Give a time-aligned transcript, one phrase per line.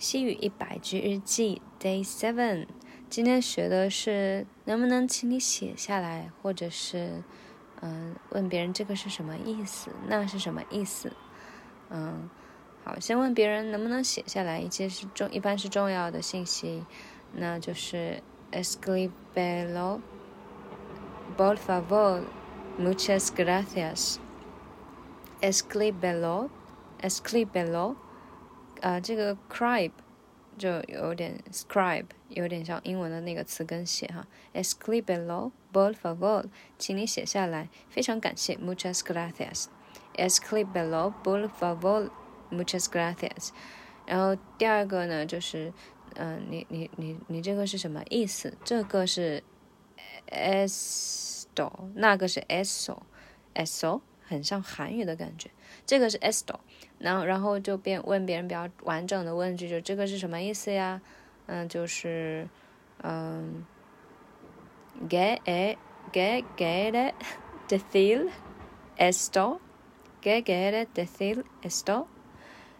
[0.00, 2.66] 西语一百句日记 Day Seven，
[3.10, 7.22] 今天学的是能不能请你写下来，或者是
[7.82, 11.12] 嗯问别人这个是什么意思，那是什么意思？
[11.90, 12.30] 嗯，
[12.82, 16.86] 好，先问别人能不能写下来一些是重，一般是重要的信息，
[17.34, 18.22] 那就是
[18.52, 20.00] Escribelo,
[21.36, 22.22] por favor,
[22.78, 24.16] muchas gracias.
[25.42, 26.48] Escribelo,
[27.02, 27.96] escribelo.
[28.80, 29.92] 啊，这个 cribe
[30.58, 34.26] 就有点 scribe，有点像英文的那个词根写哈。
[34.52, 36.44] Escribelo, por favor，
[36.78, 39.66] 请你写下来，非常感谢，muchas gracias。
[40.14, 42.10] Escribelo, por favor,
[42.50, 43.50] muchas gracias。
[44.06, 45.72] 然后第二个呢，就是，
[46.16, 48.56] 嗯，你你你你这个是什么意思？
[48.64, 49.42] 这个是
[50.28, 55.50] esto，那个是 eso，eso 很像韩语的感觉，
[55.84, 56.54] 这个是 esto。
[56.98, 61.00] 然后，然后就变问别人比较完整的问句，就这个是什么意思呀？
[61.46, 62.46] 嗯，就是，
[63.02, 63.66] 嗯
[65.08, 65.76] ，get it
[66.12, 67.14] get get it
[67.68, 68.30] decir
[68.96, 69.58] esto
[70.22, 72.06] get get it decir esto，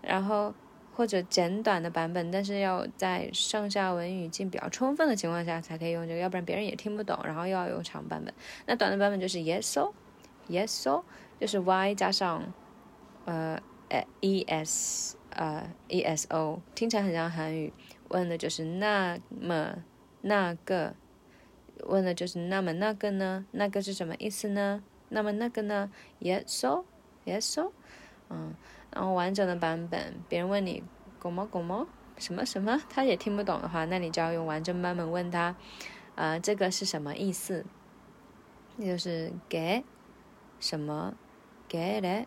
[0.00, 0.54] 然后
[0.96, 7.18] 或者简短的版本，但是要在上下文语境比较充分的情况下才可以用这个，要不然别人也听不懂。
[7.24, 8.32] 然后又要用长版本，
[8.66, 9.92] 那短的版本就是 yeso
[10.48, 11.02] yeso，
[11.40, 12.52] 就是 y 加上，
[13.24, 13.60] 呃。
[14.20, 17.72] e s 呃 e s o 听起来很像韩语，
[18.08, 19.84] 问的就是那么
[20.22, 20.96] 那个，
[21.84, 23.46] 问的就是那么那个呢？
[23.52, 24.82] 那个是什么意思呢？
[25.10, 26.86] 那么那个呢？Yes so
[27.24, 27.70] yes so，
[28.30, 28.54] 嗯，
[28.92, 30.82] 然后完整的版本，别人问你
[31.20, 31.86] 狗毛狗毛
[32.18, 35.54] 什么什么，他也听不懂的话，那你就要用完整版本问他，
[36.16, 37.64] 啊，这个是什么意思？
[38.76, 39.84] 那就是给
[40.58, 41.14] 什么
[41.68, 42.26] ？get it？。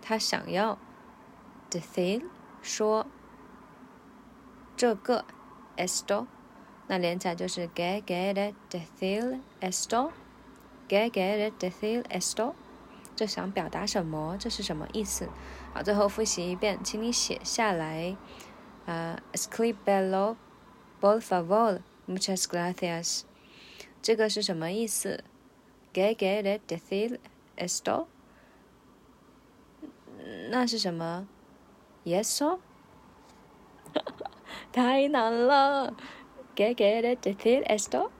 [0.00, 0.78] 他想要
[1.70, 2.24] ，decir
[2.60, 3.06] 说
[4.76, 5.24] 这个
[5.76, 6.26] ，esto，
[6.88, 12.54] 那连起来就是 que quiere decir esto，que quiere decir esto，
[13.14, 14.36] 这想表达什么？
[14.38, 15.28] 这是什么意思？
[15.72, 18.16] 好，最后复习一遍，请你写下来。
[18.86, 20.34] 啊，escribelo
[21.00, 23.22] por favor，muchas gracias。
[24.02, 25.22] 这个是什么意思
[25.92, 27.20] ？que quiere decir
[27.62, 28.06] esto。
[30.50, 31.26] 那是什么
[32.04, 32.58] ？Yeso，
[34.72, 35.94] 太难了。
[36.54, 38.10] ¿Qué quiere decir esto？